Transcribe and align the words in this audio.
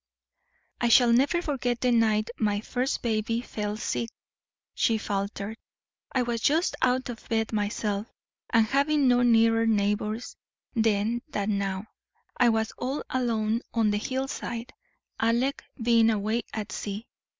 "I 0.79 0.89
shall 0.89 1.13
never 1.13 1.43
forget 1.43 1.79
the 1.81 1.91
night 1.91 2.31
my 2.39 2.59
first 2.59 3.03
baby 3.03 3.39
fell 3.41 3.77
sick," 3.77 4.09
she 4.73 4.97
faltered; 4.97 5.57
"I 6.11 6.23
was 6.23 6.41
just 6.41 6.75
out 6.81 7.07
of 7.09 7.29
bed 7.29 7.53
myself, 7.53 8.07
and 8.49 8.65
having 8.65 9.07
no 9.07 9.21
nearer 9.21 9.67
neighbours 9.67 10.35
then 10.73 11.21
than 11.29 11.59
now, 11.59 11.85
I 12.35 12.49
was 12.49 12.71
all 12.79 13.03
alone 13.11 13.61
on 13.75 13.91
the 13.91 13.99
hillside, 13.99 14.73
Alec 15.19 15.63
being 15.79 16.09
away 16.09 16.41
at 16.51 16.71
sea. 16.71 17.05